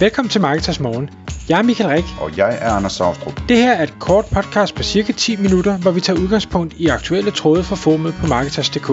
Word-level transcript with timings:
Velkommen 0.00 0.30
til 0.30 0.40
Marketers 0.40 0.80
Morgen. 0.80 1.10
Jeg 1.48 1.58
er 1.58 1.62
Michael 1.62 1.90
Rik. 1.90 2.04
Og 2.20 2.36
jeg 2.36 2.58
er 2.60 2.70
Anders 2.70 2.92
Saustrup. 2.92 3.40
Det 3.48 3.56
her 3.56 3.72
er 3.72 3.82
et 3.82 3.94
kort 4.00 4.24
podcast 4.34 4.74
på 4.74 4.82
cirka 4.82 5.12
10 5.12 5.36
minutter, 5.36 5.78
hvor 5.78 5.90
vi 5.90 6.00
tager 6.00 6.20
udgangspunkt 6.20 6.74
i 6.74 6.86
aktuelle 6.86 7.30
tråde 7.30 7.62
fra 7.64 7.76
formet 7.76 8.14
på 8.20 8.26
Marketers.dk. 8.26 8.86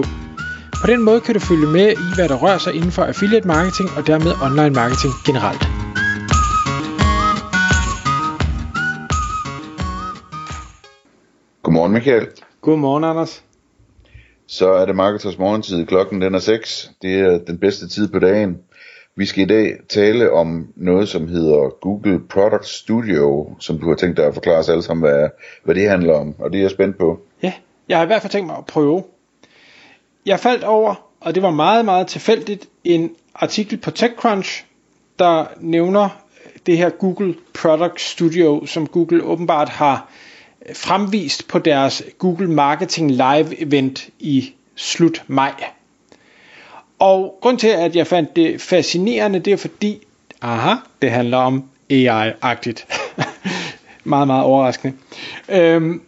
På 0.82 0.86
den 0.86 1.02
måde 1.02 1.20
kan 1.20 1.34
du 1.34 1.40
følge 1.40 1.66
med 1.66 1.92
i, 1.92 2.06
hvad 2.14 2.28
der 2.28 2.36
rører 2.36 2.58
sig 2.58 2.74
inden 2.74 2.90
for 2.90 3.02
affiliate 3.02 3.46
marketing 3.46 3.88
og 3.96 4.06
dermed 4.06 4.32
online 4.46 4.74
marketing 4.80 5.12
generelt. 5.26 5.62
Godmorgen 11.62 11.92
Michael. 11.92 12.26
Godmorgen 12.60 13.04
Anders. 13.04 13.44
Så 14.46 14.72
er 14.72 14.86
det 14.86 14.96
Marketers 14.96 15.38
morgentid. 15.38 15.86
Klokken 15.86 16.20
den 16.20 16.34
er 16.34 16.38
6. 16.38 16.90
Det 17.02 17.20
er 17.20 17.38
den 17.38 17.58
bedste 17.58 17.88
tid 17.88 18.08
på 18.08 18.18
dagen. 18.18 18.58
Vi 19.16 19.26
skal 19.26 19.42
i 19.42 19.46
dag 19.46 19.76
tale 19.88 20.32
om 20.32 20.68
noget, 20.76 21.08
som 21.08 21.28
hedder 21.28 21.68
Google 21.80 22.20
Product 22.28 22.66
Studio, 22.66 23.54
som 23.58 23.78
du 23.78 23.88
har 23.88 23.94
tænkt 23.94 24.16
dig 24.16 24.26
at 24.26 24.34
forklare 24.34 24.58
os 24.58 24.68
alle 24.68 24.82
sammen, 24.82 25.10
hvad, 25.10 25.28
hvad 25.64 25.74
det 25.74 25.88
handler 25.88 26.14
om, 26.14 26.34
og 26.38 26.52
det 26.52 26.58
er 26.58 26.62
jeg 26.62 26.70
spændt 26.70 26.98
på. 26.98 27.20
Ja, 27.42 27.52
jeg 27.88 27.98
har 27.98 28.04
i 28.04 28.06
hvert 28.06 28.22
fald 28.22 28.30
tænkt 28.30 28.46
mig 28.46 28.56
at 28.56 28.66
prøve. 28.66 29.04
Jeg 30.26 30.40
faldt 30.40 30.64
over, 30.64 31.08
og 31.20 31.34
det 31.34 31.42
var 31.42 31.50
meget, 31.50 31.84
meget 31.84 32.06
tilfældigt, 32.06 32.68
en 32.84 33.10
artikel 33.34 33.78
på 33.78 33.90
TechCrunch, 33.90 34.64
der 35.18 35.46
nævner 35.60 36.24
det 36.66 36.78
her 36.78 36.90
Google 36.90 37.34
Product 37.54 38.00
Studio, 38.00 38.66
som 38.66 38.86
Google 38.86 39.24
åbenbart 39.24 39.68
har 39.68 40.10
fremvist 40.74 41.48
på 41.48 41.58
deres 41.58 42.02
Google 42.18 42.50
Marketing 42.50 43.10
Live 43.10 43.60
event 43.60 44.08
i 44.18 44.54
slut 44.74 45.24
maj. 45.26 45.52
Og 46.98 47.38
grund 47.40 47.58
til, 47.58 47.68
at 47.68 47.96
jeg 47.96 48.06
fandt 48.06 48.36
det 48.36 48.60
fascinerende, 48.60 49.38
det 49.38 49.52
er 49.52 49.56
fordi, 49.56 50.06
aha, 50.42 50.74
det 51.02 51.10
handler 51.10 51.38
om 51.38 51.64
AI-agtigt. 51.90 52.86
meget, 54.04 54.26
meget 54.26 54.44
overraskende. 54.44 54.94
Øhm, 55.48 56.02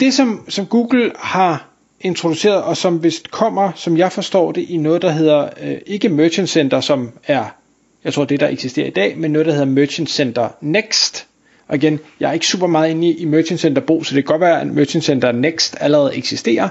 det, 0.00 0.14
som, 0.14 0.44
som 0.48 0.66
Google 0.66 1.12
har 1.18 1.66
introduceret, 2.00 2.62
og 2.62 2.76
som 2.76 3.02
vist 3.02 3.30
kommer, 3.30 3.72
som 3.74 3.96
jeg 3.96 4.12
forstår 4.12 4.52
det, 4.52 4.70
i 4.70 4.76
noget, 4.76 5.02
der 5.02 5.10
hedder, 5.10 5.48
øh, 5.62 5.76
ikke 5.86 6.08
Merchant 6.08 6.48
Center, 6.48 6.80
som 6.80 7.10
er, 7.26 7.44
jeg 8.04 8.14
tror, 8.14 8.24
det 8.24 8.40
der 8.40 8.48
eksisterer 8.48 8.86
i 8.86 8.90
dag, 8.90 9.18
men 9.18 9.30
noget, 9.30 9.46
der 9.46 9.52
hedder 9.52 9.66
Merchant 9.66 10.10
Center 10.10 10.48
Next. 10.60 11.26
Og 11.68 11.76
igen, 11.76 12.00
jeg 12.20 12.28
er 12.28 12.32
ikke 12.32 12.46
super 12.46 12.66
meget 12.66 12.90
inde 12.90 13.08
i, 13.08 13.16
i 13.18 13.24
Merchant 13.24 13.60
Center 13.60 13.82
Brug, 13.82 14.06
så 14.06 14.14
det 14.14 14.24
kan 14.24 14.32
godt 14.32 14.40
være, 14.40 14.60
at 14.60 14.66
Merchant 14.66 15.04
Center 15.04 15.32
Next 15.32 15.76
allerede 15.80 16.16
eksisterer, 16.16 16.68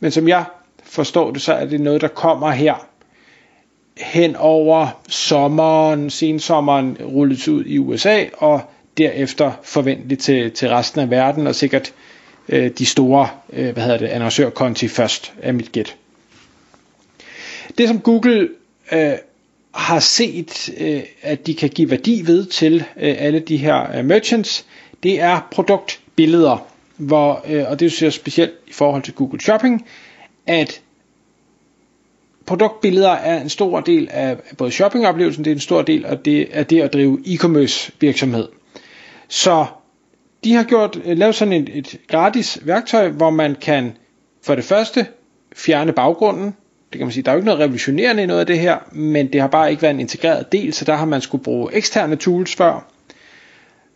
men 0.00 0.10
som 0.10 0.28
jeg 0.28 0.44
forstår 0.84 1.30
det, 1.30 1.42
så 1.42 1.52
er 1.52 1.64
det 1.66 1.80
noget, 1.80 2.00
der 2.00 2.08
kommer 2.08 2.50
her 2.50 2.89
hen 4.00 4.36
over 4.36 5.00
sommeren, 5.08 6.10
sensommeren 6.10 6.96
rullet 7.00 7.48
ud 7.48 7.64
i 7.64 7.78
USA, 7.78 8.24
og 8.38 8.60
derefter 8.98 9.52
forventeligt 9.62 10.20
til, 10.20 10.50
til 10.50 10.68
resten 10.68 11.00
af 11.00 11.10
verden, 11.10 11.46
og 11.46 11.54
sikkert 11.54 11.92
øh, 12.48 12.70
de 12.78 12.86
store 12.86 13.28
øh, 13.52 13.72
hvad 13.72 13.82
hedder 13.82 13.98
det, 13.98 14.06
annoncørkonti 14.06 14.88
først, 14.88 15.32
er 15.42 15.52
mit 15.52 15.72
gæt. 15.72 15.96
Det 17.78 17.88
som 17.88 18.00
Google 18.00 18.48
øh, 18.92 19.12
har 19.74 20.00
set, 20.00 20.70
øh, 20.78 21.02
at 21.22 21.46
de 21.46 21.54
kan 21.54 21.68
give 21.68 21.90
værdi 21.90 22.22
ved 22.26 22.46
til 22.46 22.74
øh, 22.96 23.14
alle 23.18 23.40
de 23.40 23.56
her 23.56 23.96
øh, 23.98 24.04
merchants, 24.04 24.66
det 25.02 25.20
er 25.20 25.48
produktbilleder, 25.52 26.66
hvor, 26.96 27.44
øh, 27.48 27.64
og 27.68 27.80
det 27.80 28.02
er 28.02 28.10
specielt 28.10 28.52
i 28.66 28.72
forhold 28.72 29.02
til 29.02 29.14
Google 29.14 29.40
Shopping, 29.40 29.86
at 30.46 30.80
produktbilleder 32.50 33.10
er 33.10 33.40
en 33.40 33.48
stor 33.48 33.80
del 33.80 34.08
af 34.10 34.36
både 34.58 34.70
shoppingoplevelsen, 34.70 35.44
det 35.44 35.50
er 35.50 35.54
en 35.54 35.60
stor 35.60 35.82
del 35.82 36.04
af 36.04 36.18
det, 36.18 36.48
af 36.52 36.66
det 36.66 36.80
at 36.80 36.92
drive 36.92 37.18
e-commerce 37.26 37.90
virksomhed. 38.00 38.48
Så 39.28 39.66
de 40.44 40.54
har 40.54 40.64
gjort, 40.64 41.00
øh, 41.04 41.18
lavet 41.18 41.34
sådan 41.34 41.52
et, 41.52 41.70
et 41.72 41.96
gratis 42.08 42.58
værktøj, 42.62 43.08
hvor 43.08 43.30
man 43.30 43.54
kan 43.54 43.96
for 44.42 44.54
det 44.54 44.64
første 44.64 45.06
fjerne 45.56 45.92
baggrunden. 45.92 46.44
Det 46.92 46.98
kan 46.98 47.06
man 47.06 47.12
sige, 47.12 47.22
der 47.22 47.30
er 47.30 47.34
jo 47.34 47.38
ikke 47.38 47.46
noget 47.46 47.60
revolutionerende 47.60 48.22
i 48.22 48.26
noget 48.26 48.40
af 48.40 48.46
det 48.46 48.58
her, 48.58 48.78
men 48.92 49.32
det 49.32 49.40
har 49.40 49.48
bare 49.48 49.70
ikke 49.70 49.82
været 49.82 49.94
en 49.94 50.00
integreret 50.00 50.52
del, 50.52 50.72
så 50.72 50.84
der 50.84 50.94
har 50.94 51.04
man 51.04 51.20
skulle 51.20 51.44
bruge 51.44 51.74
eksterne 51.74 52.16
tools 52.16 52.56
før. 52.56 52.86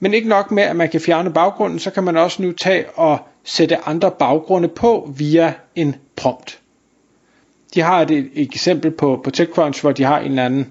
Men 0.01 0.15
ikke 0.15 0.29
nok 0.29 0.51
med, 0.51 0.63
at 0.63 0.77
man 0.77 0.89
kan 0.89 1.01
fjerne 1.01 1.33
baggrunden, 1.33 1.79
så 1.79 1.91
kan 1.91 2.05
man 2.05 2.17
også 2.17 2.43
nu 2.43 2.53
tage 2.53 2.91
og 2.91 3.19
sætte 3.45 3.77
andre 3.89 4.11
baggrunde 4.11 4.69
på 4.69 5.13
via 5.17 5.53
en 5.75 5.97
prompt 6.17 6.61
de 7.75 7.81
har 7.81 8.03
et, 8.03 8.11
et 8.11 8.31
eksempel 8.35 8.91
på, 8.91 9.21
på 9.25 9.31
TechCrunch, 9.31 9.81
hvor 9.81 9.93
de 9.93 10.05
har 10.05 10.19
en 10.19 10.31
eller 10.31 10.45
anden 10.45 10.71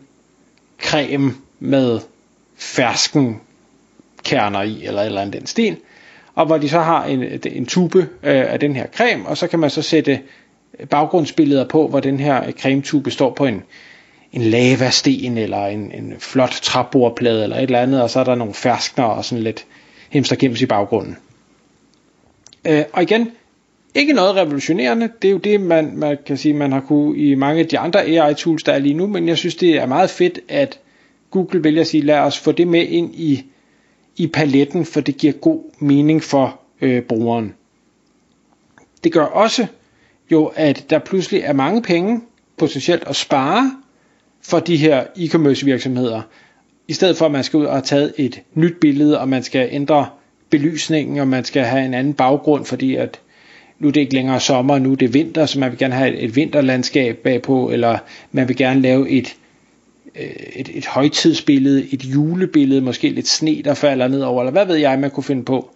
creme 0.82 1.34
med 1.60 2.00
fersken 2.56 3.42
kerner 4.24 4.62
i, 4.62 4.86
eller 4.86 5.02
eller 5.02 5.22
andet 5.22 5.34
den 5.34 5.48
stil, 5.48 5.78
og 6.36 6.46
hvor 6.46 6.58
de 6.58 6.70
så 6.70 6.80
har 6.80 7.06
en, 7.06 7.24
en 7.46 7.66
tube 7.66 8.00
øh, 8.00 8.54
af 8.54 8.60
den 8.60 8.76
her 8.76 8.88
creme, 8.96 9.28
og 9.28 9.38
så 9.38 9.48
kan 9.48 9.60
man 9.60 9.70
så 9.70 9.82
sætte 9.82 10.20
baggrundsbilleder 10.90 11.68
på, 11.68 11.88
hvor 11.88 12.00
den 12.00 12.20
her 12.20 12.52
cremetube 12.52 13.12
står 13.12 13.34
på 13.34 13.46
en, 13.46 13.64
en 14.34 14.42
lavasten, 14.42 15.38
eller 15.38 15.66
en, 15.66 15.92
en 15.92 16.14
flot 16.20 16.60
træbordplade, 16.62 17.44
eller 17.44 17.58
et 17.58 17.64
eller 17.64 17.82
andet, 17.82 18.02
og 18.02 18.10
så 18.10 18.20
er 18.20 18.24
der 18.24 18.36
nogle 18.36 18.54
ferskner 18.54 19.06
og 19.06 19.26
sådan 19.26 19.44
lidt 19.44 19.66
hemstergems 20.10 20.62
i 20.62 20.66
baggrunden. 20.66 21.18
Øh, 22.66 22.84
og 22.94 23.04
igen, 23.04 23.32
ikke 23.96 24.14
noget 24.14 24.36
revolutionerende, 24.36 25.10
det 25.22 25.28
er 25.28 25.32
jo 25.32 25.38
det, 25.38 25.62
man, 25.62 25.98
man 25.98 26.18
kan 26.26 26.38
sige, 26.38 26.54
man 26.54 26.72
har 26.72 26.80
kunne 26.80 27.18
i 27.18 27.36
mange 27.36 27.60
af 27.62 27.68
de 27.68 27.80
andre 27.80 28.04
AI-tools, 28.06 28.64
der 28.64 28.72
er 28.74 28.80
lige 28.80 28.94
nu, 28.94 29.08
men 29.08 29.28
jeg 29.28 29.38
synes, 29.38 29.56
det 29.56 29.70
er 29.78 29.86
meget 29.86 30.10
fedt, 30.10 30.40
at 30.50 30.80
Google 31.32 31.64
vælger 31.64 31.82
at 31.82 31.88
sige, 31.88 32.04
lad 32.04 32.20
os 32.20 32.40
få 32.40 32.52
det 32.52 32.68
med 32.68 32.88
ind 32.88 33.16
i, 33.16 33.46
i 34.18 34.28
paletten, 34.28 34.86
for 34.86 35.02
det 35.02 35.18
giver 35.18 35.34
god 35.34 35.64
mening 35.80 36.24
for 36.24 36.60
øh, 36.82 37.02
brugeren. 37.02 37.54
Det 39.04 39.12
gør 39.12 39.26
også 39.26 39.66
jo, 40.32 40.46
at 40.56 40.86
der 40.90 41.00
pludselig 41.00 41.42
er 41.42 41.54
mange 41.54 41.82
penge 41.82 42.22
potentielt 42.58 43.04
at 43.08 43.16
spare 43.16 43.72
for 44.42 44.60
de 44.60 44.78
her 44.78 45.04
e-commerce 45.18 45.66
virksomheder, 45.66 46.22
i 46.88 46.94
stedet 46.94 47.18
for 47.18 47.26
at 47.26 47.32
man 47.32 47.44
skal 47.44 47.58
ud 47.58 47.66
og 47.66 47.74
have 47.74 47.82
taget 47.82 48.14
et 48.18 48.42
nyt 48.54 48.80
billede, 48.82 49.20
og 49.20 49.30
man 49.30 49.44
skal 49.44 49.70
ændre 49.72 50.10
belysningen, 50.50 51.20
og 51.20 51.28
man 51.28 51.46
skal 51.46 51.64
have 51.64 51.86
en 51.86 51.94
anden 51.94 52.14
baggrund, 52.14 52.66
fordi 52.66 52.96
at 52.96 53.20
nu 53.84 53.90
er 53.90 53.92
det 53.92 54.02
ikke 54.02 54.14
længere 54.14 54.40
sommer, 54.40 54.80
nu 54.80 54.92
er 54.92 54.96
det 54.96 55.14
vinter, 55.14 55.46
så 55.46 55.60
man 55.60 55.72
vil 55.72 55.80
gerne 55.80 55.94
have 55.94 56.14
et, 56.14 56.24
et 56.24 56.36
vinterlandskab 56.36 57.18
bagpå, 57.18 57.70
eller 57.70 57.98
man 58.32 58.48
vil 58.48 58.56
gerne 58.56 58.82
lave 58.82 59.10
et, 59.10 59.36
øh, 60.16 60.30
et, 60.56 60.70
et 60.74 60.86
højtidsbillede, 60.86 61.88
et 61.94 62.04
julebillede, 62.04 62.82
måske 62.82 63.10
lidt 63.10 63.28
sne, 63.28 63.62
der 63.66 63.74
falder 63.74 64.08
ned 64.08 64.22
over, 64.22 64.42
eller 64.42 64.52
hvad 64.52 64.66
ved 64.66 64.76
jeg, 64.76 65.00
man 65.00 65.12
kunne 65.12 65.24
finde 65.24 65.44
på. 65.44 65.76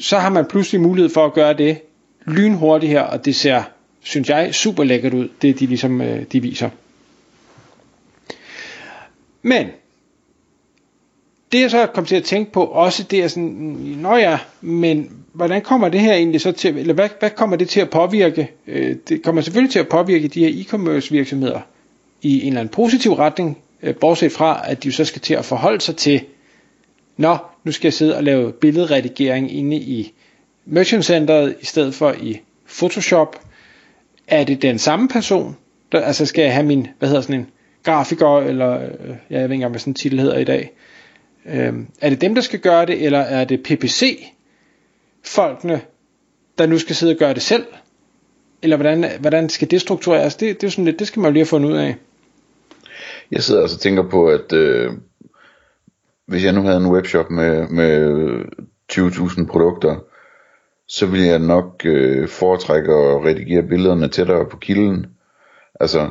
Så 0.00 0.18
har 0.18 0.28
man 0.30 0.44
pludselig 0.44 0.80
mulighed 0.80 1.10
for 1.10 1.24
at 1.24 1.32
gøre 1.32 1.54
det 1.54 1.78
lynhurtigt 2.26 2.92
her, 2.92 3.00
og 3.00 3.24
det 3.24 3.36
ser, 3.36 3.62
synes 4.02 4.28
jeg, 4.28 4.54
super 4.54 4.84
lækkert 4.84 5.14
ud, 5.14 5.28
det 5.42 5.60
de 5.60 5.66
ligesom 5.66 6.00
øh, 6.00 6.22
de 6.32 6.42
viser. 6.42 6.70
Men 9.42 9.66
det 11.52 11.60
jeg 11.60 11.70
så 11.70 11.86
kom 11.86 12.04
til 12.04 12.16
at 12.16 12.24
tænke 12.24 12.52
på 12.52 12.64
også, 12.64 13.02
det 13.02 13.24
er 13.24 13.28
sådan, 13.28 13.48
nå 13.98 14.16
ja, 14.16 14.38
men 14.60 15.10
hvordan 15.32 15.62
kommer 15.62 15.88
det 15.88 16.00
her 16.00 16.14
egentlig 16.14 16.40
så 16.40 16.52
til, 16.52 16.78
eller 16.78 16.94
hvad, 16.94 17.08
hvad 17.18 17.30
kommer 17.30 17.56
det 17.56 17.68
til 17.68 17.80
at 17.80 17.90
påvirke? 17.90 18.50
Øh, 18.66 18.96
det 19.08 19.22
kommer 19.22 19.42
selvfølgelig 19.42 19.72
til 19.72 19.78
at 19.78 19.88
påvirke 19.88 20.28
de 20.28 20.48
her 20.48 20.64
e-commerce 20.64 21.10
virksomheder 21.10 21.60
i 22.22 22.40
en 22.40 22.46
eller 22.48 22.60
anden 22.60 22.72
positiv 22.72 23.12
retning, 23.12 23.58
øh, 23.82 23.94
bortset 23.94 24.32
fra, 24.32 24.62
at 24.64 24.82
de 24.82 24.88
jo 24.88 24.92
så 24.92 25.04
skal 25.04 25.22
til 25.22 25.34
at 25.34 25.44
forholde 25.44 25.80
sig 25.80 25.96
til, 25.96 26.20
nå, 27.16 27.36
nu 27.64 27.72
skal 27.72 27.86
jeg 27.86 27.92
sidde 27.92 28.16
og 28.16 28.24
lave 28.24 28.52
billedredigering 28.52 29.56
inde 29.58 29.76
i 29.76 30.12
Merchant 30.66 31.04
Centeret 31.04 31.56
i 31.60 31.64
stedet 31.64 31.94
for 31.94 32.12
i 32.12 32.40
Photoshop. 32.78 33.40
Er 34.28 34.44
det 34.44 34.62
den 34.62 34.78
samme 34.78 35.08
person? 35.08 35.56
Der, 35.92 36.00
altså 36.00 36.26
skal 36.26 36.42
jeg 36.42 36.54
have 36.54 36.66
min, 36.66 36.88
hvad 36.98 37.08
hedder 37.08 37.22
sådan 37.22 37.40
en 37.40 37.46
grafiker, 37.82 38.38
eller 38.38 38.74
øh, 38.74 38.80
ja, 38.80 39.14
jeg 39.30 39.38
ved 39.38 39.42
ikke 39.42 39.54
engang, 39.54 39.70
hvad 39.70 39.80
sådan 39.80 39.90
en 39.90 39.94
titel 39.94 40.20
hedder 40.20 40.38
i 40.38 40.44
dag, 40.44 40.72
Øhm, 41.48 41.86
er 42.00 42.10
det 42.10 42.20
dem, 42.20 42.34
der 42.34 42.42
skal 42.42 42.60
gøre 42.60 42.86
det, 42.86 43.04
eller 43.04 43.18
er 43.18 43.44
det 43.44 43.62
PPC-folkene, 43.62 44.30
der 46.58 46.66
nu 46.66 46.78
skal 46.78 46.96
sidde 46.96 47.12
og 47.12 47.18
gøre 47.18 47.34
det 47.34 47.42
selv? 47.42 47.66
Eller 48.62 48.76
hvordan, 48.76 49.04
hvordan 49.20 49.48
skal 49.48 49.70
det 49.70 49.80
struktureres? 49.80 50.36
Det, 50.36 50.60
det, 50.60 50.66
er 50.66 50.70
sådan 50.70 50.84
lidt, 50.84 50.98
det 50.98 51.06
skal 51.06 51.20
man 51.20 51.28
jo 51.28 51.32
lige 51.32 51.40
have 51.40 51.46
fundet 51.46 51.70
ud 51.70 51.76
af. 51.76 51.96
Jeg 53.30 53.42
sidder 53.42 53.60
altså 53.60 53.76
og 53.76 53.80
tænker 53.80 54.08
på, 54.10 54.28
at 54.28 54.52
øh, 54.52 54.92
hvis 56.26 56.44
jeg 56.44 56.52
nu 56.52 56.62
havde 56.62 56.76
en 56.76 56.90
webshop 56.92 57.30
med, 57.30 57.68
med 57.68 58.44
20.000 58.92 59.46
produkter, 59.46 59.96
så 60.88 61.06
ville 61.06 61.26
jeg 61.26 61.38
nok 61.38 61.82
øh, 61.84 62.28
foretrække 62.28 62.92
at 62.92 63.24
redigere 63.24 63.62
billederne 63.62 64.08
tættere 64.08 64.46
på 64.50 64.56
kilden. 64.56 65.06
Altså 65.80 66.10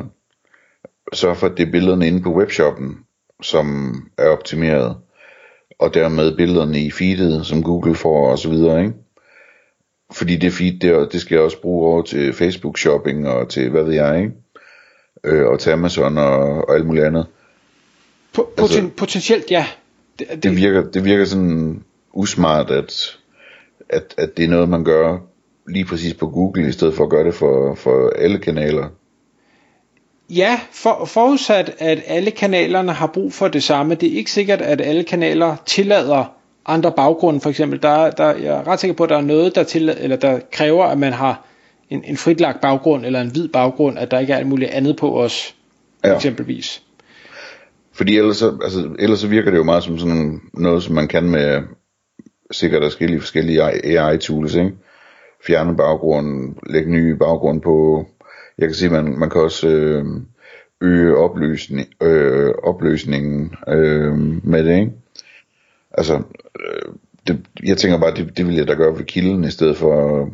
sørge 1.14 1.36
for, 1.36 1.48
at 1.48 1.58
det 1.58 1.68
er 1.68 1.72
billederne 1.72 2.08
inde 2.08 2.22
på 2.22 2.34
webshoppen, 2.34 2.98
som 3.42 3.96
er 4.18 4.30
optimeret 4.30 4.98
og 5.80 5.94
dermed 5.94 6.36
billederne 6.38 6.80
i 6.80 6.92
feedet, 6.92 7.46
som 7.46 7.64
Google 7.64 7.96
får 7.96 8.32
og 8.32 8.40
så 8.40 8.50
videre, 8.50 8.82
ikke? 8.82 8.94
Fordi 10.12 10.36
det 10.36 10.54
feed 10.54 10.80
der, 10.80 11.06
det 11.08 11.22
skal 11.22 11.36
jeg 11.36 11.44
også 11.44 11.62
bruge 11.62 11.88
over 11.88 12.02
til 12.02 12.34
Facebook 12.34 12.78
shopping 12.78 13.28
og 13.28 13.50
til, 13.50 13.70
hvad 13.70 13.84
ved 13.84 13.94
jeg, 13.94 14.18
ikke? 14.20 14.32
Øh, 15.24 15.48
og 15.48 15.60
til 15.60 15.70
Amazon 15.70 16.18
og, 16.18 16.40
og 16.68 16.76
alt 16.76 16.86
muligt 16.86 17.06
andet. 17.06 17.26
Po- 18.38 18.54
poten- 18.58 18.62
altså, 18.62 18.90
potentielt 18.98 19.52
ja. 19.52 19.66
Det, 20.20 20.28
det, 20.30 20.44
det, 20.44 20.58
virker, 20.58 20.84
det 20.92 21.06
virker 21.06 21.26
sådan 21.26 21.84
usmart, 22.14 22.72
at, 22.72 23.18
at, 23.90 24.14
at 24.18 24.38
det 24.38 24.46
er 24.46 24.50
noget, 24.50 24.70
man 24.70 24.84
gør 24.84 25.18
lige 25.68 25.86
præcis 25.86 26.14
på 26.14 26.30
Google, 26.30 26.70
i 26.70 26.72
stedet 26.72 26.94
for 26.94 27.04
at 27.04 27.10
gøre 27.10 27.26
det 27.26 27.36
for, 27.36 27.76
for 27.76 28.10
alle 28.10 28.38
kanaler. 28.40 28.90
Ja, 30.30 30.60
for, 30.72 31.06
forudsat 31.06 31.76
at 31.80 32.04
alle 32.08 32.32
kanalerne 32.32 32.92
har 32.92 33.08
brug 33.08 33.34
for 33.34 33.48
det 33.48 33.64
samme. 33.64 33.96
Det 33.96 34.14
er 34.14 34.18
ikke 34.18 34.32
sikkert, 34.32 34.62
at 34.62 34.82
alle 34.82 35.04
kanaler 35.04 35.56
tillader 35.66 36.26
andre 36.66 36.92
baggrunde, 36.92 37.42
for 37.42 37.50
eksempel. 37.50 37.82
Der, 37.82 38.12
der, 38.12 38.36
jeg 38.36 38.58
er 38.58 38.68
ret 38.68 38.80
sikker 38.80 38.96
på, 38.96 39.04
at 39.04 39.10
der 39.10 39.18
er 39.18 39.22
noget, 39.22 39.56
der, 39.56 39.64
tillader, 39.64 40.00
eller 40.02 40.18
der 40.18 40.40
kræver, 40.52 40.86
at 40.86 40.98
man 40.98 41.14
har 41.14 41.48
en, 41.90 42.04
en 42.04 42.18
fritlagt 42.18 42.62
baggrund, 42.62 43.06
eller 43.06 43.22
en 43.22 43.32
hvid 43.32 43.48
baggrund, 43.48 44.00
at 44.00 44.12
der 44.12 44.20
ikke 44.20 44.34
er 44.34 44.38
alt 44.38 44.48
muligt 44.48 44.72
andet 44.72 44.98
på 44.98 45.22
os, 45.22 45.56
ja. 46.04 46.16
eksempelvis. 46.16 46.84
Fordi 47.94 48.18
ellers 48.18 48.38
så, 48.38 48.58
altså, 48.64 48.90
ellers 49.00 49.20
så 49.20 49.28
virker 49.28 49.52
det 49.52 49.58
jo 49.58 49.64
meget 49.64 49.84
som 49.84 50.00
sådan 50.00 50.42
noget, 50.54 50.84
som 50.84 50.96
man 50.96 51.08
kan 51.08 51.24
med 51.24 51.62
sikkert 52.52 52.84
forskellige, 52.84 53.20
forskellige 53.20 53.62
AI-tools, 53.64 54.56
ikke? 54.56 54.72
Fjerne 55.48 55.78
baggrunden, 55.78 56.58
lægge 56.70 56.92
nye 56.92 57.16
baggrund 57.16 57.62
på. 57.62 58.06
Jeg 58.58 58.68
kan 58.68 58.76
sige, 58.76 58.90
man, 58.90 59.20
man 59.20 59.30
kan 59.30 59.42
også 59.42 59.68
øh, 59.68 60.06
øge 60.82 61.18
opløsning, 61.18 61.88
øh, 62.02 62.54
opløsningen 62.64 63.54
øh, 63.68 64.18
med 64.46 64.64
det, 64.64 64.80
ikke? 64.80 64.92
Altså, 65.92 66.22
øh, 66.60 66.94
det, 67.28 67.46
jeg 67.64 67.78
tænker 67.78 68.00
bare, 68.00 68.16
det, 68.16 68.38
det 68.38 68.48
vil 68.48 68.56
jeg 68.56 68.68
da 68.68 68.74
gøre 68.74 68.98
ved 68.98 69.06
kilden, 69.06 69.44
i 69.44 69.52
stedet 69.52 69.78
for 69.78 70.22
øh, 70.22 70.28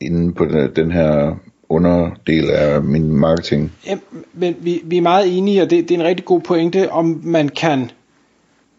inde 0.00 0.34
på 0.34 0.44
den, 0.44 0.76
den 0.76 0.92
her 0.92 1.36
underdel 1.68 2.50
af 2.50 2.82
min 2.82 3.12
marketing. 3.12 3.72
Ja, 3.86 3.98
men 4.32 4.56
vi, 4.60 4.82
vi 4.84 4.96
er 4.96 5.02
meget 5.02 5.38
enige, 5.38 5.62
og 5.62 5.70
det, 5.70 5.88
det 5.88 5.94
er 5.94 5.98
en 5.98 6.06
rigtig 6.06 6.24
god 6.24 6.40
pointe, 6.40 6.90
om 6.90 7.20
man 7.24 7.48
kan 7.48 7.90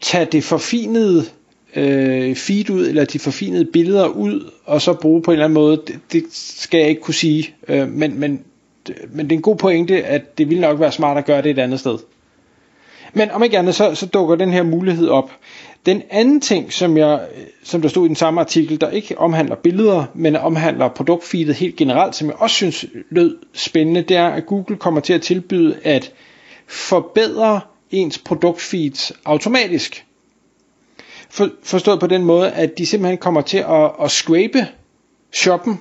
tage 0.01 0.27
det 0.31 0.43
forfinede 0.43 1.23
øh, 1.77 2.35
feed 2.35 2.69
ud, 2.69 2.88
eller 2.88 3.06
de 3.06 3.19
forfinede 3.19 3.65
billeder 3.65 4.07
ud, 4.07 4.51
og 4.65 4.81
så 4.81 4.94
bruge 4.94 5.21
på 5.21 5.31
en 5.31 5.33
eller 5.33 5.45
anden 5.45 5.53
måde, 5.53 5.81
det, 5.88 6.00
det 6.12 6.24
skal 6.31 6.79
jeg 6.79 6.89
ikke 6.89 7.01
kunne 7.01 7.13
sige, 7.13 7.56
øh, 7.68 7.89
men, 7.89 8.19
men, 8.19 8.41
men 9.09 9.25
det 9.25 9.31
er 9.31 9.38
en 9.38 9.41
god 9.41 9.56
pointe, 9.56 10.06
at 10.06 10.38
det 10.38 10.50
ville 10.50 10.62
nok 10.62 10.79
være 10.79 10.91
smart 10.91 11.18
at 11.18 11.25
gøre 11.25 11.41
det 11.41 11.51
et 11.51 11.59
andet 11.59 11.79
sted. 11.79 11.97
Men 13.13 13.31
om 13.31 13.44
ikke 13.44 13.57
andet, 13.57 13.75
så, 13.75 13.95
så 13.95 14.06
dukker 14.06 14.35
den 14.35 14.51
her 14.51 14.63
mulighed 14.63 15.07
op. 15.07 15.31
Den 15.85 16.01
anden 16.09 16.41
ting, 16.41 16.74
som, 16.74 16.97
jeg, 16.97 17.19
som 17.63 17.81
der 17.81 17.89
stod 17.89 18.06
i 18.06 18.07
den 18.07 18.15
samme 18.15 18.39
artikel, 18.41 18.81
der 18.81 18.89
ikke 18.89 19.18
omhandler 19.18 19.56
billeder, 19.56 20.06
men 20.13 20.35
omhandler 20.35 20.88
produktfeedet 20.88 21.56
helt 21.56 21.75
generelt, 21.75 22.15
som 22.15 22.27
jeg 22.27 22.35
også 22.35 22.56
synes 22.56 22.85
lød 23.09 23.38
spændende, 23.53 24.01
det 24.01 24.18
er, 24.18 24.27
at 24.27 24.45
Google 24.45 24.75
kommer 24.77 25.01
til 25.01 25.13
at 25.13 25.21
tilbyde 25.21 25.75
at 25.83 26.12
forbedre 26.68 27.59
ens 27.91 28.18
produktfeeds 28.18 29.12
automatisk. 29.25 30.06
For, 31.29 31.50
forstået 31.63 32.00
på 32.00 32.07
den 32.07 32.24
måde, 32.24 32.51
at 32.51 32.77
de 32.77 32.85
simpelthen 32.85 33.18
kommer 33.18 33.41
til 33.41 33.57
at, 33.57 33.91
at 34.03 34.12
scrape 34.12 34.68
shoppen 35.33 35.79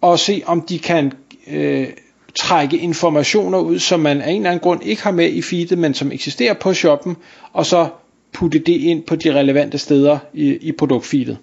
og 0.00 0.18
se, 0.18 0.42
om 0.46 0.60
de 0.60 0.78
kan 0.78 1.12
øh, 1.46 1.88
trække 2.34 2.78
informationer 2.78 3.58
ud, 3.58 3.78
som 3.78 4.00
man 4.00 4.20
af 4.22 4.30
en 4.30 4.36
eller 4.36 4.50
anden 4.50 4.62
grund 4.62 4.82
ikke 4.84 5.02
har 5.02 5.10
med 5.10 5.32
i 5.32 5.42
feedet, 5.42 5.78
men 5.78 5.94
som 5.94 6.12
eksisterer 6.12 6.54
på 6.54 6.74
shoppen, 6.74 7.16
og 7.52 7.66
så 7.66 7.88
putte 8.32 8.58
det 8.58 8.72
ind 8.80 9.02
på 9.02 9.16
de 9.16 9.34
relevante 9.34 9.78
steder 9.78 10.18
i, 10.34 10.56
i 10.56 10.72
produktfeedet. 10.72 11.38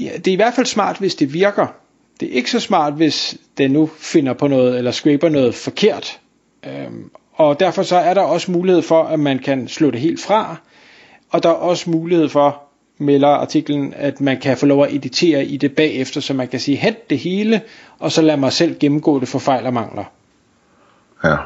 Ja, 0.00 0.10
det 0.16 0.28
er 0.28 0.32
i 0.32 0.36
hvert 0.36 0.54
fald 0.54 0.66
smart, 0.66 0.98
hvis 0.98 1.14
det 1.14 1.32
virker. 1.32 1.66
Det 2.20 2.28
er 2.28 2.32
ikke 2.32 2.50
så 2.50 2.60
smart, 2.60 2.92
hvis 2.92 3.36
den 3.58 3.70
nu 3.70 3.90
finder 3.98 4.32
på 4.32 4.48
noget, 4.48 4.78
eller 4.78 4.90
scraper 4.90 5.28
noget 5.28 5.54
forkert. 5.54 6.20
Øhm, 6.66 7.10
og 7.36 7.60
derfor 7.60 7.82
så 7.82 7.96
er 7.96 8.14
der 8.14 8.20
også 8.20 8.52
mulighed 8.52 8.82
for, 8.82 9.02
at 9.02 9.20
man 9.20 9.38
kan 9.38 9.68
slå 9.68 9.90
det 9.90 10.00
helt 10.00 10.20
fra, 10.20 10.56
og 11.30 11.42
der 11.42 11.48
er 11.48 11.54
også 11.54 11.90
mulighed 11.90 12.28
for, 12.28 12.62
melder 12.98 13.28
artiklen, 13.28 13.94
at 13.96 14.20
man 14.20 14.40
kan 14.40 14.56
få 14.56 14.66
lov 14.66 14.84
at 14.84 14.94
editere 14.94 15.44
i 15.44 15.56
det 15.56 15.74
bagefter, 15.74 16.20
så 16.20 16.34
man 16.34 16.48
kan 16.48 16.60
sige, 16.60 16.76
hent 16.76 17.10
det 17.10 17.18
hele, 17.18 17.60
og 17.98 18.12
så 18.12 18.22
lad 18.22 18.36
mig 18.36 18.52
selv 18.52 18.78
gennemgå 18.78 19.20
det 19.20 19.28
for 19.28 19.38
fejl 19.38 19.66
og 19.66 19.74
mangler. 19.74 20.04
Ja. 21.24 21.36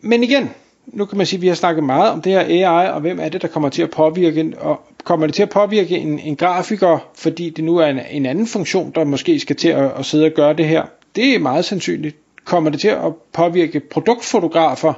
Men 0.00 0.24
igen, 0.24 0.50
nu 0.86 1.04
kan 1.04 1.18
man 1.18 1.26
sige, 1.26 1.38
at 1.38 1.42
vi 1.42 1.48
har 1.48 1.54
snakket 1.54 1.84
meget 1.84 2.10
om 2.10 2.22
det 2.22 2.32
her 2.32 2.68
AI, 2.68 2.90
og 2.90 3.00
hvem 3.00 3.20
er 3.20 3.28
det, 3.28 3.42
der 3.42 3.48
kommer 3.48 3.68
til 3.68 3.82
at 3.82 3.90
påvirke, 3.90 4.52
og 4.58 4.80
kommer 5.04 5.26
det 5.26 5.34
til 5.34 5.42
at 5.42 5.50
påvirke 5.50 5.98
en, 5.98 6.18
en 6.18 6.36
grafiker, 6.36 7.08
fordi 7.14 7.50
det 7.50 7.64
nu 7.64 7.76
er 7.76 7.86
en, 7.86 8.00
en 8.10 8.26
anden 8.26 8.46
funktion, 8.46 8.90
der 8.94 9.04
måske 9.04 9.40
skal 9.40 9.56
til 9.56 9.68
at, 9.68 9.92
at 9.98 10.06
sidde 10.06 10.26
og 10.26 10.32
gøre 10.32 10.52
det 10.52 10.68
her. 10.68 10.84
Det 11.16 11.34
er 11.34 11.38
meget 11.38 11.64
sandsynligt. 11.64 12.16
Kommer 12.44 12.70
det 12.70 12.80
til 12.80 12.88
at 12.88 13.14
påvirke 13.32 13.80
produktfotografer, 13.80 14.92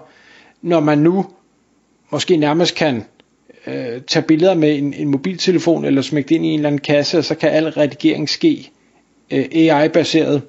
når 0.62 0.80
man 0.80 0.98
nu 0.98 1.26
måske 2.10 2.36
nærmest 2.36 2.74
kan 2.74 3.04
øh, 3.66 4.00
tage 4.06 4.22
billeder 4.22 4.54
med 4.54 4.78
en, 4.78 4.94
en 4.94 5.08
mobiltelefon 5.08 5.84
eller 5.84 6.02
smække 6.02 6.28
det 6.28 6.34
ind 6.34 6.44
i 6.44 6.48
en 6.48 6.54
eller 6.58 6.68
anden 6.68 6.80
kasse, 6.80 7.18
og 7.18 7.24
så 7.24 7.34
kan 7.34 7.50
al 7.50 7.68
redigering 7.68 8.28
ske 8.28 8.70
øh, 9.30 9.44
AI-baseret. 9.52 10.42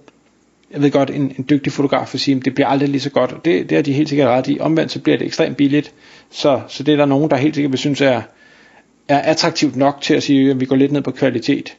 Jeg 0.71 0.81
ved 0.81 0.92
godt, 0.92 1.09
en, 1.09 1.36
en 1.38 1.45
dygtig 1.50 1.74
fotograf 1.74 2.13
vil 2.13 2.19
sige, 2.19 2.38
at 2.38 2.45
det 2.45 2.56
bliver 2.56 2.68
aldrig 2.68 2.89
lige 2.89 3.01
så 3.01 3.09
godt, 3.09 3.31
og 3.31 3.45
det, 3.45 3.69
det 3.69 3.77
er 3.77 3.81
de 3.81 3.94
helt 3.94 4.09
sikkert 4.09 4.27
ret 4.27 4.47
i. 4.47 4.57
Omvendt 4.59 4.92
så 4.92 5.00
bliver 5.00 5.18
det 5.18 5.25
ekstremt 5.27 5.57
billigt, 5.57 5.94
så, 6.30 6.62
så 6.68 6.83
det 6.83 6.92
er 6.92 6.95
der 6.97 7.06
nogen, 7.06 7.30
der 7.30 7.38
helt 7.38 7.56
sikkert 7.56 7.71
vil 7.71 7.80
synes 7.80 8.01
er, 8.01 8.21
er 9.07 9.19
attraktivt 9.19 9.75
nok 9.75 10.01
til 10.01 10.13
at 10.13 10.24
sige, 10.24 10.51
at 10.51 10.59
vi 10.59 10.65
går 10.65 10.75
lidt 10.75 10.92
ned 10.92 11.01
på 11.01 11.12
kvalitet. 11.12 11.77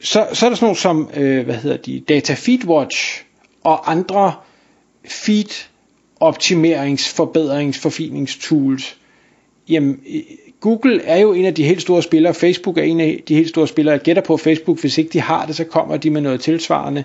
Så, 0.00 0.26
så 0.32 0.46
er 0.46 0.50
der 0.50 0.56
sådan 0.56 0.64
nogle 0.64 0.76
som, 0.76 1.10
øh, 1.16 1.44
hvad 1.44 1.54
hedder 1.54 1.76
de, 1.76 2.00
Data 2.08 2.34
Feedwatch 2.34 3.24
og 3.64 3.90
andre 3.90 4.34
feed 5.04 5.68
optimerings, 6.20 7.08
forbedrings, 7.08 7.78
forfiningstools, 7.78 8.96
jamen 9.68 10.00
Google 10.60 11.02
er 11.02 11.20
jo 11.20 11.32
en 11.32 11.44
af 11.44 11.54
de 11.54 11.64
helt 11.64 11.82
store 11.82 12.02
spillere, 12.02 12.34
Facebook 12.34 12.78
er 12.78 12.82
en 12.82 13.00
af 13.00 13.22
de 13.28 13.34
helt 13.34 13.48
store 13.48 13.68
spillere, 13.68 13.92
jeg 13.92 14.00
gætter 14.00 14.22
på 14.22 14.36
Facebook, 14.36 14.80
hvis 14.80 14.98
ikke 14.98 15.10
de 15.12 15.20
har 15.20 15.46
det, 15.46 15.56
så 15.56 15.64
kommer 15.64 15.96
de 15.96 16.10
med 16.10 16.20
noget 16.20 16.40
tilsvarende. 16.40 17.04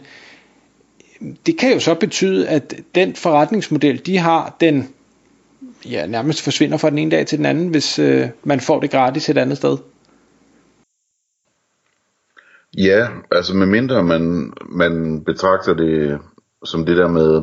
Det 1.45 1.57
kan 1.57 1.73
jo 1.73 1.79
så 1.79 1.95
betyde, 1.95 2.49
at 2.49 2.75
den 2.95 3.15
forretningsmodel, 3.15 4.05
de 4.05 4.17
har, 4.17 4.55
den 4.59 4.89
ja, 5.85 6.05
nærmest 6.05 6.41
forsvinder 6.41 6.77
fra 6.77 6.89
den 6.89 6.97
ene 6.97 7.11
dag 7.11 7.27
til 7.27 7.37
den 7.37 7.45
anden, 7.45 7.67
hvis 7.67 7.99
øh, 7.99 8.27
man 8.43 8.59
får 8.59 8.79
det 8.79 8.91
gratis 8.91 9.29
et 9.29 9.37
andet 9.37 9.57
sted. 9.57 9.77
Ja, 12.77 13.07
altså 13.31 13.55
medmindre 13.55 14.03
man, 14.03 14.53
man 14.69 15.23
betragter 15.23 15.73
det 15.73 16.19
som 16.71 16.85
det 16.85 16.97
der 16.97 17.07
med, 17.07 17.41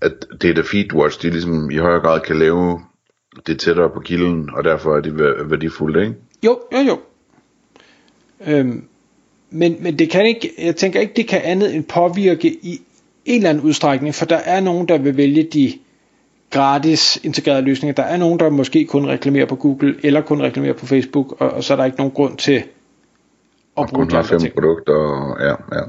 at 0.00 0.12
Data 0.42 0.60
Feedwatch, 0.60 1.22
de 1.22 1.30
ligesom 1.30 1.70
i 1.70 1.76
højere 1.76 2.00
grad 2.00 2.20
kan 2.20 2.38
lave 2.38 2.80
det 3.46 3.60
tættere 3.60 3.90
på 3.90 4.00
kilden, 4.00 4.50
og 4.52 4.64
derfor 4.64 4.96
er 4.96 5.00
det 5.00 5.18
værdifuldt, 5.50 5.96
ikke? 5.96 6.14
Jo, 6.44 6.60
jo, 6.72 6.78
jo. 6.78 6.98
Øhm, 8.46 8.84
men, 9.50 9.76
men 9.80 9.98
det 9.98 10.10
kan 10.10 10.26
ikke, 10.26 10.50
jeg 10.58 10.76
tænker 10.76 11.00
ikke, 11.00 11.12
det 11.16 11.28
kan 11.28 11.40
andet 11.44 11.74
end 11.74 11.84
påvirke 11.84 12.48
i 12.48 12.80
en 13.24 13.36
eller 13.36 13.50
anden 13.50 13.64
udstrækning, 13.64 14.14
for 14.14 14.24
der 14.24 14.36
er 14.36 14.60
nogen, 14.60 14.88
der 14.88 14.98
vil 14.98 15.16
vælge 15.16 15.42
de 15.42 15.72
gratis 16.50 17.20
integrerede 17.24 17.62
løsninger. 17.62 17.94
Der 17.94 18.02
er 18.02 18.16
nogen, 18.16 18.38
der 18.38 18.50
måske 18.50 18.84
kun 18.84 19.06
reklamerer 19.06 19.46
på 19.46 19.56
Google, 19.56 19.94
eller 20.02 20.20
kun 20.20 20.42
reklamerer 20.42 20.72
på 20.72 20.86
Facebook, 20.86 21.40
og, 21.40 21.50
og 21.50 21.64
så 21.64 21.72
er 21.72 21.76
der 21.76 21.84
ikke 21.84 21.98
nogen 21.98 22.12
grund 22.12 22.36
til 22.36 22.52
at 22.52 22.68
og 23.76 23.88
bruge 23.88 24.10
de 24.10 24.16
andre 24.16 24.38
ting. 24.38 24.54
produkter, 24.54 25.36
ja, 25.40 25.78
ja. 25.78 25.82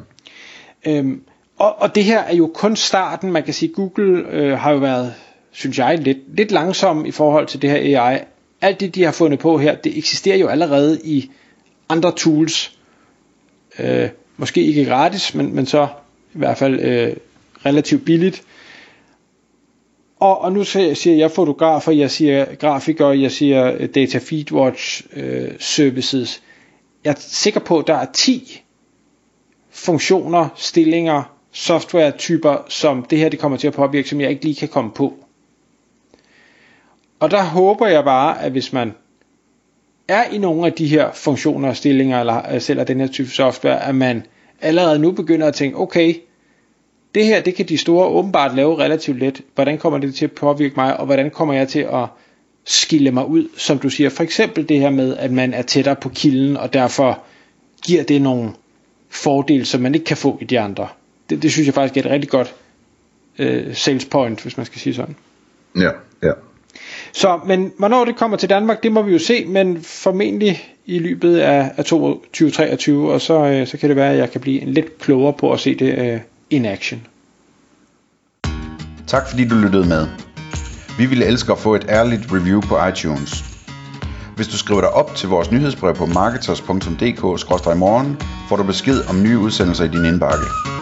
Øhm, 0.88 1.22
og, 1.60 1.82
og 1.82 1.96
det 1.96 2.04
her 2.04 2.20
er 2.20 2.36
jo 2.36 2.52
kun 2.54 2.76
starten. 2.76 3.32
Man 3.32 3.44
kan 3.44 3.54
sige, 3.54 3.74
Google 3.74 4.26
øh, 4.30 4.58
har 4.58 4.72
jo 4.72 4.78
været 4.78 5.14
synes 5.56 5.78
jeg, 5.78 5.98
lidt, 5.98 6.18
lidt 6.36 6.52
langsom 6.52 7.06
i 7.06 7.12
forhold 7.12 7.48
til 7.48 7.62
det 7.62 7.70
her 7.70 8.02
AI. 8.02 8.20
Alt 8.62 8.80
det, 8.80 8.96
de 8.96 9.04
har 9.04 9.12
fundet 9.12 9.40
på 9.40 9.58
her, 9.58 9.76
det 9.76 9.98
eksisterer 9.98 10.38
jo 10.38 10.48
allerede 10.48 11.02
i 11.04 11.32
andre 11.90 12.12
tools. 12.12 12.78
Øh, 13.80 14.10
måske 14.38 14.64
ikke 14.64 14.86
gratis, 14.86 15.36
men, 15.36 15.56
men 15.56 15.66
så 15.66 15.88
i 16.34 16.38
hvert 16.38 16.58
fald 16.58 16.80
øh, 16.80 17.16
relativt 17.66 18.06
billigt. 18.06 18.44
Og, 20.20 20.42
og 20.42 20.52
nu 20.54 20.64
siger 20.64 21.16
jeg 21.16 21.32
fotografer, 21.32 21.92
jeg 21.92 22.12
siger 22.12 22.56
grafikere, 22.56 23.20
jeg 23.20 23.32
siger 23.32 23.74
øh, 23.80 23.90
data 23.90 24.18
feedwatch 24.18 25.04
øh, 25.14 25.52
services. 25.60 26.42
Jeg 27.04 27.12
er 27.12 27.16
sikker 27.20 27.60
på, 27.60 27.80
at 27.80 27.88
der 27.88 27.96
er 27.96 28.06
10 28.14 28.62
funktioner, 29.72 30.48
stillinger, 30.56 31.35
softwaretyper, 31.56 32.66
som 32.70 33.04
det 33.04 33.18
her 33.18 33.30
det 33.30 33.40
kommer 33.40 33.58
til 33.58 33.68
at 33.68 33.74
påvirke, 33.74 34.10
som 34.10 34.22
jeg 34.22 34.30
ikke 34.30 34.44
lige 34.44 34.56
kan 34.56 34.68
komme 34.68 34.92
på. 34.92 35.14
Og 37.20 37.32
der 37.32 37.44
håber 37.44 37.88
jeg 37.88 38.04
bare, 38.04 38.42
at 38.42 38.52
hvis 38.52 38.74
man 38.74 38.94
er 40.08 40.24
i 40.24 40.38
nogle 40.38 40.66
af 40.66 40.74
de 40.74 40.88
her 40.88 41.12
funktioner 41.14 41.70
og 41.70 41.76
stillinger, 41.76 42.20
eller 42.20 42.54
øh, 42.54 42.62
sælger 42.62 42.84
den 42.84 43.00
her 43.00 43.08
type 43.08 43.30
software, 43.30 43.84
at 43.84 43.96
man 43.96 44.26
allerede 44.62 45.00
nu 45.00 45.12
begynder 45.12 45.48
at 45.48 45.54
tænke, 45.54 45.78
okay, 45.78 46.16
det 47.16 47.26
her, 47.26 47.42
det 47.42 47.56
kan 47.56 47.66
de 47.66 47.78
store 47.78 48.08
åbenbart 48.08 48.56
lave 48.56 48.78
relativt 48.78 49.20
let. 49.20 49.42
Hvordan 49.56 49.78
kommer 49.78 50.00
det 50.00 50.16
til 50.16 50.26
at 50.26 50.32
påvirke 50.32 50.74
mig, 50.76 50.98
og 50.98 51.06
hvordan 51.06 51.32
kommer 51.32 51.54
jeg 51.54 51.68
til 51.68 51.80
at 51.80 52.06
skille 52.66 53.12
mig 53.12 53.28
ud, 53.28 53.48
som 53.58 53.80
du 53.80 53.90
siger. 53.90 54.10
For 54.10 54.24
eksempel 54.24 54.70
det 54.70 54.80
her 54.80 54.90
med, 54.90 55.18
at 55.18 55.32
man 55.32 55.54
er 55.54 55.62
tættere 55.62 55.96
på 55.96 56.10
kilden, 56.10 56.58
og 56.58 56.74
derfor 56.74 57.24
giver 57.86 58.04
det 58.04 58.22
nogle 58.22 58.52
fordele, 59.10 59.66
som 59.66 59.82
man 59.82 59.96
ikke 59.96 60.06
kan 60.06 60.18
få 60.18 60.38
i 60.42 60.46
de 60.46 60.60
andre. 60.60 60.88
Det, 61.30 61.44
det 61.44 61.52
synes 61.52 61.66
jeg 61.66 61.74
faktisk 61.74 61.98
er 61.98 62.10
et 62.10 62.12
rigtig 62.12 62.30
godt 62.30 62.56
øh, 63.40 63.76
sales 63.76 64.06
point, 64.06 64.42
hvis 64.42 64.58
man 64.58 64.66
skal 64.66 64.82
sige 64.82 64.94
sådan. 64.94 65.16
Ja, 65.80 65.90
ja. 66.24 66.32
Så, 67.12 67.40
men 67.46 67.72
hvornår 67.78 68.06
det 68.06 68.16
kommer 68.16 68.38
til 68.38 68.50
Danmark, 68.50 68.84
det 68.84 68.92
må 68.92 69.02
vi 69.02 69.12
jo 69.12 69.20
se, 69.20 69.46
men 69.46 69.82
formentlig 69.82 70.76
i 70.86 71.00
løbet 71.00 71.38
af, 71.38 71.72
af 71.78 71.86
2023, 71.86 73.14
og 73.14 73.22
så, 73.22 73.46
øh, 73.46 73.68
så 73.68 73.78
kan 73.78 73.90
det 73.90 73.96
være, 73.96 74.12
at 74.12 74.18
jeg 74.18 74.32
kan 74.32 74.42
blive 74.42 74.62
en 74.62 74.74
lidt 74.74 75.00
klogere 75.00 75.34
på 75.34 75.54
at 75.54 75.60
se 75.60 75.76
det 75.76 75.98
øh, 75.98 76.20
in 76.50 76.66
action. 76.66 77.08
Tak 79.08 79.30
fordi 79.30 79.48
du 79.48 79.56
lyttede 79.56 79.88
med. 79.88 80.08
Vi 80.98 81.06
ville 81.06 81.26
elske 81.26 81.52
at 81.52 81.60
få 81.60 81.76
et 81.76 81.86
ærligt 81.90 82.22
review 82.32 82.62
på 82.62 82.88
iTunes. 82.88 83.44
Hvis 84.36 84.48
du 84.48 84.58
skriver 84.58 84.82
dig 84.82 84.90
op 84.90 85.16
til 85.16 85.30
vores 85.30 85.52
nyhedsbrev 85.52 85.96
på 85.96 86.06
marketers.dk-morgen, 86.06 88.18
får 88.50 88.56
du 88.56 88.64
besked 88.64 89.02
om 89.10 89.24
nye 89.24 89.38
udsendelser 89.38 89.84
i 89.84 89.88
din 89.88 90.06
indbakke. 90.06 90.75